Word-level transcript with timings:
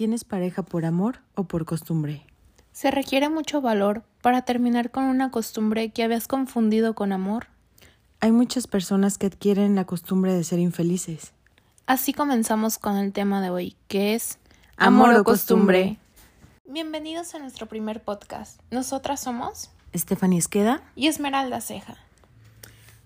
¿Tienes 0.00 0.24
pareja 0.24 0.62
por 0.62 0.86
amor 0.86 1.18
o 1.34 1.44
por 1.44 1.66
costumbre? 1.66 2.24
Se 2.72 2.90
requiere 2.90 3.28
mucho 3.28 3.60
valor 3.60 4.02
para 4.22 4.46
terminar 4.46 4.90
con 4.90 5.04
una 5.04 5.30
costumbre 5.30 5.90
que 5.90 6.02
habías 6.02 6.26
confundido 6.26 6.94
con 6.94 7.12
amor. 7.12 7.48
Hay 8.20 8.32
muchas 8.32 8.66
personas 8.66 9.18
que 9.18 9.26
adquieren 9.26 9.74
la 9.74 9.84
costumbre 9.84 10.32
de 10.32 10.42
ser 10.42 10.58
infelices. 10.58 11.34
Así 11.84 12.14
comenzamos 12.14 12.78
con 12.78 12.96
el 12.96 13.12
tema 13.12 13.42
de 13.42 13.50
hoy, 13.50 13.76
que 13.88 14.14
es 14.14 14.38
Amor 14.78 15.12
o 15.16 15.22
costumbre. 15.22 15.98
Bienvenidos 16.66 17.34
a 17.34 17.38
nuestro 17.38 17.66
primer 17.66 18.02
podcast. 18.02 18.58
Nosotras 18.70 19.20
somos 19.20 19.70
Stephanie 19.94 20.38
Esqueda. 20.38 20.82
y 20.96 21.08
Esmeralda 21.08 21.60
Ceja. 21.60 21.98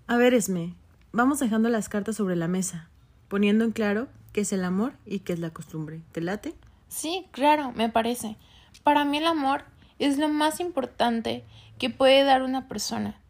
A 0.07 0.17
ver, 0.17 0.33
Esme, 0.33 0.77
vamos 1.11 1.41
dejando 1.41 1.71
las 1.71 1.89
cartas 1.89 2.15
sobre 2.15 2.37
la 2.37 2.47
mesa, 2.47 2.89
poniendo 3.27 3.65
en 3.65 3.73
claro 3.73 4.07
qué 4.33 4.43
es 4.43 4.53
el 4.53 4.63
amor 4.63 4.93
y 5.05 5.19
qué 5.19 5.33
es 5.33 5.41
la 5.41 5.51
costumbre. 5.51 6.01
¿Te 6.13 6.21
late? 6.21 6.55
Sí, 6.89 7.27
claro, 7.33 7.73
me 7.73 7.89
parece. 7.89 8.37
Para 8.83 9.05
mí 9.05 9.19
el 9.19 9.27
amor 9.27 9.65
es 9.99 10.19
lo 10.19 10.29
más 10.29 10.61
importante 10.61 11.45
que 11.79 11.91
puede 11.91 12.25
dar 12.25 12.43
una 12.43 12.69
persona. 12.69 13.21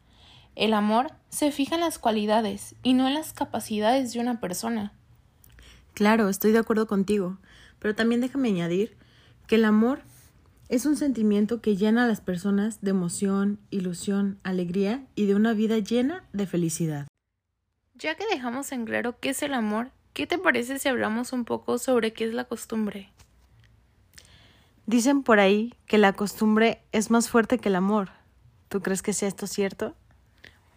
El 0.56 0.72
amor 0.72 1.12
se 1.30 1.50
fija 1.50 1.74
en 1.74 1.80
las 1.80 1.98
cualidades 1.98 2.74
y 2.82 2.94
no 2.94 3.08
en 3.08 3.14
las 3.14 3.32
capacidades 3.32 4.12
de 4.12 4.20
una 4.20 4.40
persona. 4.40 4.92
Claro, 5.94 6.28
estoy 6.28 6.52
de 6.52 6.58
acuerdo 6.58 6.86
contigo, 6.86 7.38
pero 7.78 7.94
también 7.94 8.20
déjame 8.20 8.48
añadir 8.48 8.96
que 9.46 9.56
el 9.56 9.64
amor 9.64 10.02
es 10.68 10.86
un 10.86 10.96
sentimiento 10.96 11.60
que 11.60 11.76
llena 11.76 12.04
a 12.04 12.08
las 12.08 12.20
personas 12.20 12.80
de 12.80 12.90
emoción, 12.90 13.60
ilusión, 13.70 14.38
alegría 14.42 15.06
y 15.14 15.26
de 15.26 15.34
una 15.34 15.52
vida 15.52 15.78
llena 15.78 16.24
de 16.32 16.46
felicidad. 16.46 17.06
Ya 17.94 18.16
que 18.16 18.24
dejamos 18.26 18.72
en 18.72 18.86
claro 18.86 19.18
qué 19.20 19.30
es 19.30 19.42
el 19.42 19.54
amor, 19.54 19.90
¿qué 20.14 20.26
te 20.26 20.38
parece 20.38 20.78
si 20.78 20.88
hablamos 20.88 21.32
un 21.32 21.44
poco 21.44 21.78
sobre 21.78 22.12
qué 22.12 22.24
es 22.24 22.34
la 22.34 22.44
costumbre? 22.44 23.13
Dicen 24.86 25.22
por 25.22 25.40
ahí 25.40 25.74
que 25.86 25.98
la 25.98 26.12
costumbre 26.12 26.82
es 26.92 27.10
más 27.10 27.28
fuerte 27.28 27.58
que 27.58 27.70
el 27.70 27.76
amor. 27.76 28.10
¿Tú 28.68 28.82
crees 28.82 29.02
que 29.02 29.12
sea 29.12 29.28
esto 29.28 29.46
cierto? 29.46 29.94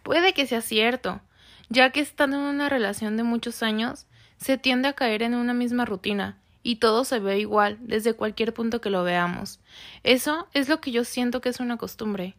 Puede 0.02 0.32
que 0.32 0.46
sea 0.46 0.62
cierto, 0.62 1.20
ya 1.68 1.90
que 1.90 2.00
estando 2.00 2.38
en 2.38 2.44
una 2.44 2.68
relación 2.68 3.16
de 3.16 3.22
muchos 3.22 3.62
años, 3.62 4.06
se 4.38 4.56
tiende 4.56 4.88
a 4.88 4.94
caer 4.94 5.22
en 5.22 5.34
una 5.34 5.52
misma 5.52 5.84
rutina, 5.84 6.38
y 6.62 6.76
todo 6.76 7.04
se 7.04 7.18
ve 7.18 7.38
igual 7.38 7.78
desde 7.80 8.14
cualquier 8.14 8.54
punto 8.54 8.80
que 8.80 8.90
lo 8.90 9.04
veamos. 9.04 9.60
Eso 10.04 10.48
es 10.54 10.68
lo 10.68 10.80
que 10.80 10.90
yo 10.90 11.04
siento 11.04 11.40
que 11.40 11.50
es 11.50 11.60
una 11.60 11.76
costumbre. 11.76 12.34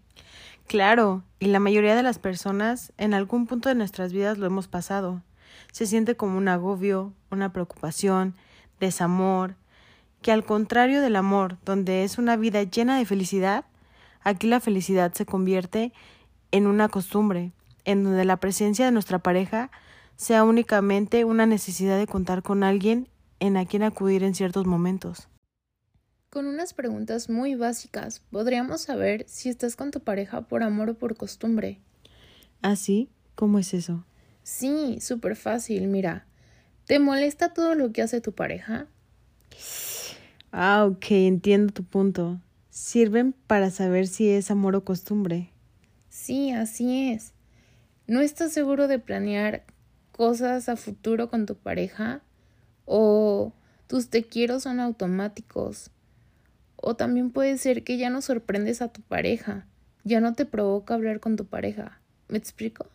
Claro, 0.68 1.24
y 1.40 1.48
la 1.48 1.60
mayoría 1.60 1.96
de 1.96 2.04
las 2.04 2.20
personas 2.20 2.94
en 2.98 3.14
algún 3.14 3.48
punto 3.48 3.70
de 3.70 3.76
nuestras 3.76 4.14
vidas 4.14 4.38
lo 4.38 4.46
hemos 4.46 4.68
pasado. 4.68 5.22
Se 5.72 5.86
siente 5.86 6.16
como 6.16 6.38
un 6.38 6.48
agobio, 6.48 7.14
una 7.32 7.52
preocupación, 7.54 8.36
desamor, 8.80 9.56
que 10.22 10.32
al 10.32 10.44
contrario 10.44 11.02
del 11.02 11.16
amor, 11.16 11.58
donde 11.66 12.04
es 12.04 12.18
una 12.18 12.36
vida 12.36 12.64
llena 12.64 12.98
de 12.98 13.06
felicidad, 13.06 13.66
aquí 14.22 14.48
la 14.48 14.60
felicidad 14.60 15.14
se 15.14 15.26
convierte 15.26 15.94
en 16.52 16.68
una 16.68 16.90
costumbre, 16.90 17.52
en 17.86 18.04
donde 18.04 18.26
la 18.26 18.38
presencia 18.38 18.86
de 18.86 18.92
nuestra 18.92 19.20
pareja 19.20 19.72
sea 20.16 20.44
únicamente 20.44 21.24
una 21.24 21.46
necesidad 21.46 21.98
de 21.98 22.08
contar 22.08 22.44
con 22.44 22.64
alguien 22.64 23.08
en 23.40 23.56
a 23.56 23.66
quien 23.66 23.84
acudir 23.84 24.24
en 24.24 24.36
ciertos 24.36 24.66
momentos. 24.66 25.30
Con 26.30 26.46
unas 26.46 26.74
preguntas 26.74 27.30
muy 27.30 27.56
básicas 27.56 28.20
podríamos 28.30 28.82
saber 28.82 29.26
si 29.28 29.50
estás 29.50 29.76
con 29.76 29.92
tu 29.92 30.02
pareja 30.02 30.42
por 30.42 30.62
amor 30.62 30.90
o 30.90 30.94
por 30.94 31.16
costumbre. 31.16 31.80
¿Así? 32.62 33.10
¿Cómo 33.36 33.58
es 33.58 33.74
eso? 33.74 34.04
Sí, 34.44 35.00
súper 35.00 35.36
fácil, 35.36 35.88
mira. 35.88 36.26
¿Te 36.86 37.00
molesta 37.00 37.54
todo 37.54 37.74
lo 37.76 37.92
que 37.94 38.02
hace 38.02 38.20
tu 38.20 38.34
pareja? 38.34 38.88
Ah, 40.52 40.86
ok, 40.86 41.06
entiendo 41.12 41.74
tu 41.74 41.84
punto. 41.84 42.40
Sirven 42.70 43.34
para 43.48 43.70
saber 43.70 44.08
si 44.08 44.30
es 44.30 44.52
amor 44.52 44.76
o 44.76 44.84
costumbre. 44.84 45.52
Sí, 46.10 46.52
así 46.52 47.12
es. 47.12 47.34
¿No 48.08 48.22
estás 48.22 48.52
seguro 48.52 48.88
de 48.88 49.00
planear 49.00 49.64
cosas 50.12 50.68
a 50.70 50.76
futuro 50.76 51.30
con 51.30 51.46
tu 51.46 51.56
pareja? 51.56 52.22
¿O 52.86 53.54
tus 53.88 54.10
te 54.10 54.24
quiero 54.24 54.60
son 54.60 54.80
automáticos? 54.80 55.92
O 56.76 56.96
también 56.96 57.30
puede 57.32 57.58
ser 57.58 57.84
que 57.84 57.98
ya 57.98 58.10
no 58.10 58.22
sorprendes 58.22 58.82
a 58.82 58.88
tu 58.88 59.02
pareja, 59.02 59.68
ya 60.04 60.22
no 60.22 60.34
te 60.34 60.46
provoca 60.46 60.96
hablar 60.96 61.20
con 61.20 61.36
tu 61.36 61.46
pareja. 61.46 62.02
¿Me 62.28 62.38
explico? 62.38 62.88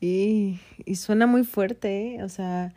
Y, 0.00 0.60
y 0.84 0.96
suena 0.96 1.26
muy 1.26 1.44
fuerte, 1.44 2.14
¿eh? 2.16 2.22
O 2.22 2.28
sea, 2.28 2.72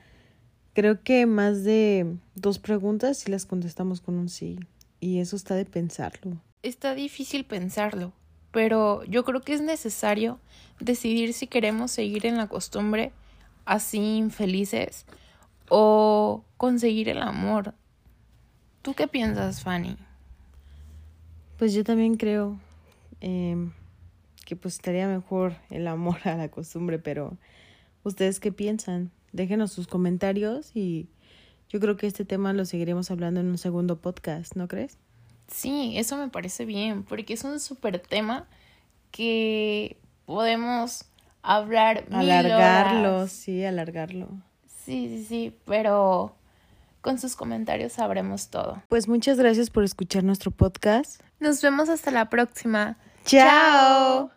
creo 0.74 1.02
que 1.04 1.26
más 1.26 1.64
de 1.64 2.18
dos 2.36 2.60
preguntas 2.60 3.18
si 3.18 3.32
las 3.32 3.46
contestamos 3.46 4.02
con 4.02 4.16
un 4.16 4.30
sí. 4.30 4.60
Y 5.00 5.20
eso 5.20 5.36
está 5.36 5.56
de 5.56 5.66
pensarlo. 5.66 6.38
Está 6.62 6.96
difícil 6.96 7.46
pensarlo, 7.46 8.14
pero 8.52 9.04
yo 9.04 9.26
creo 9.26 9.42
que 9.42 9.54
es 9.54 9.62
necesario 9.62 10.40
decidir 10.80 11.34
si 11.34 11.48
queremos 11.48 11.92
seguir 11.92 12.26
en 12.26 12.38
la 12.38 12.48
costumbre 12.48 13.12
así 13.66 14.18
infelices 14.18 15.06
o 15.70 16.44
conseguir 16.58 17.10
el 17.10 17.22
amor. 17.22 17.74
¿Tú 18.82 18.94
qué 18.94 19.08
piensas, 19.08 19.62
Fanny? 19.62 19.98
Pues 21.58 21.74
yo 21.74 21.84
también 21.84 22.16
creo 22.16 22.60
em, 23.22 23.72
que 24.46 24.56
pues 24.56 24.76
estaría 24.76 25.08
mejor 25.08 25.56
el 25.70 25.88
amor 25.88 26.18
a 26.26 26.36
la 26.36 26.50
costumbre, 26.50 27.00
pero 27.00 27.38
¿ustedes 28.04 28.40
qué 28.40 28.52
piensan? 28.52 29.12
Déjenos 29.34 29.72
sus 29.74 29.88
comentarios 29.88 30.72
y 30.76 31.10
yo 31.70 31.80
creo 31.80 31.98
que 31.98 32.08
este 32.08 32.24
tema 32.24 32.54
lo 32.54 32.66
seguiremos 32.66 33.12
hablando 33.12 33.40
en 33.42 33.48
un 33.48 33.58
segundo 33.58 34.00
podcast, 34.00 34.56
¿no 34.56 34.68
crees? 34.68 34.98
Sí, 35.48 35.98
eso 35.98 36.18
me 36.18 36.30
parece 36.30 36.66
bien, 36.66 37.04
porque 37.04 37.34
es 37.34 37.44
un 37.44 37.60
súper 37.60 38.00
tema 38.00 38.48
que 39.12 39.98
podemos 40.26 41.06
hablar 41.42 42.06
mil 42.10 42.30
Alargarlo, 42.32 43.18
horas. 43.18 43.32
sí, 43.32 43.64
alargarlo. 43.66 44.30
Sí, 44.86 45.08
sí, 45.10 45.26
sí, 45.26 45.56
pero 45.66 46.36
con 47.02 47.20
sus 47.20 47.36
comentarios 47.36 47.94
sabremos 47.94 48.50
todo. 48.50 48.82
Pues 48.88 49.08
muchas 49.08 49.38
gracias 49.38 49.70
por 49.70 49.84
escuchar 49.84 50.24
nuestro 50.24 50.52
podcast. 50.52 51.22
Nos 51.40 51.62
vemos 51.62 51.90
hasta 51.90 52.12
la 52.12 52.30
próxima. 52.30 52.98
¡Chao! 53.26 54.32